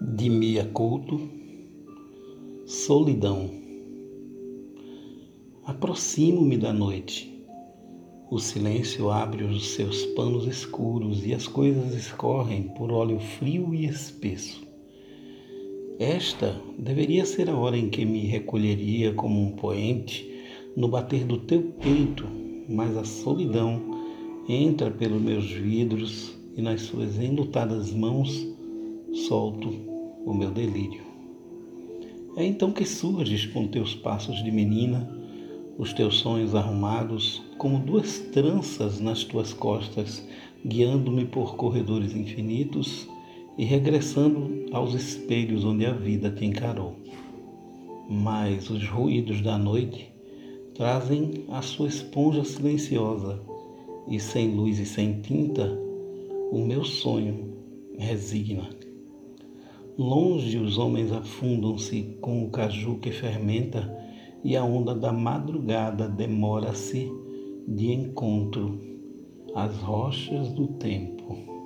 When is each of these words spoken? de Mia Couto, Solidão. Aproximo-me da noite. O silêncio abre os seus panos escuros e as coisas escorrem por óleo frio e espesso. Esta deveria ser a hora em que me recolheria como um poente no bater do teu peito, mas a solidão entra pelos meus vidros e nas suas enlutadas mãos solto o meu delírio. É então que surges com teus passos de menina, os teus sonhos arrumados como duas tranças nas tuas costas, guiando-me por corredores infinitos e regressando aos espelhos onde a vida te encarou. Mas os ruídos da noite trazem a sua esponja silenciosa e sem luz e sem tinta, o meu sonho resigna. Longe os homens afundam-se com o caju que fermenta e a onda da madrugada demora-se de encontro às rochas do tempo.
de 0.00 0.30
Mia 0.30 0.64
Couto, 0.64 1.20
Solidão. 2.64 3.50
Aproximo-me 5.64 6.56
da 6.56 6.72
noite. 6.72 7.44
O 8.30 8.38
silêncio 8.38 9.10
abre 9.10 9.42
os 9.42 9.70
seus 9.70 10.06
panos 10.06 10.46
escuros 10.46 11.26
e 11.26 11.34
as 11.34 11.48
coisas 11.48 11.94
escorrem 11.94 12.62
por 12.76 12.92
óleo 12.92 13.18
frio 13.18 13.74
e 13.74 13.86
espesso. 13.86 14.62
Esta 15.98 16.54
deveria 16.78 17.26
ser 17.26 17.50
a 17.50 17.56
hora 17.56 17.76
em 17.76 17.90
que 17.90 18.04
me 18.04 18.20
recolheria 18.20 19.12
como 19.14 19.42
um 19.42 19.50
poente 19.50 20.30
no 20.76 20.86
bater 20.86 21.24
do 21.24 21.38
teu 21.38 21.60
peito, 21.82 22.24
mas 22.68 22.96
a 22.96 23.04
solidão 23.04 23.82
entra 24.48 24.92
pelos 24.92 25.20
meus 25.20 25.50
vidros 25.50 26.38
e 26.56 26.62
nas 26.62 26.82
suas 26.82 27.18
enlutadas 27.18 27.92
mãos 27.92 28.57
solto 29.26 29.68
o 30.24 30.32
meu 30.32 30.50
delírio. 30.50 31.02
É 32.36 32.44
então 32.44 32.70
que 32.70 32.84
surges 32.84 33.46
com 33.46 33.66
teus 33.66 33.94
passos 33.94 34.42
de 34.44 34.50
menina, 34.50 35.08
os 35.76 35.92
teus 35.92 36.18
sonhos 36.18 36.54
arrumados 36.54 37.42
como 37.56 37.78
duas 37.78 38.18
tranças 38.32 39.00
nas 39.00 39.24
tuas 39.24 39.52
costas, 39.52 40.24
guiando-me 40.64 41.24
por 41.24 41.56
corredores 41.56 42.14
infinitos 42.14 43.08
e 43.56 43.64
regressando 43.64 44.66
aos 44.72 44.94
espelhos 44.94 45.64
onde 45.64 45.84
a 45.84 45.92
vida 45.92 46.30
te 46.30 46.44
encarou. 46.44 46.94
Mas 48.08 48.70
os 48.70 48.86
ruídos 48.88 49.40
da 49.40 49.58
noite 49.58 50.12
trazem 50.74 51.44
a 51.48 51.60
sua 51.60 51.88
esponja 51.88 52.44
silenciosa 52.44 53.42
e 54.08 54.20
sem 54.20 54.54
luz 54.54 54.78
e 54.78 54.86
sem 54.86 55.20
tinta, 55.20 55.76
o 56.52 56.64
meu 56.64 56.84
sonho 56.84 57.56
resigna. 57.98 58.87
Longe 59.98 60.56
os 60.56 60.78
homens 60.78 61.10
afundam-se 61.10 62.16
com 62.20 62.44
o 62.44 62.50
caju 62.50 63.00
que 63.00 63.10
fermenta 63.10 63.92
e 64.44 64.56
a 64.56 64.62
onda 64.62 64.94
da 64.94 65.12
madrugada 65.12 66.08
demora-se 66.08 67.10
de 67.66 67.90
encontro 67.90 68.78
às 69.56 69.76
rochas 69.78 70.52
do 70.52 70.68
tempo. 70.68 71.57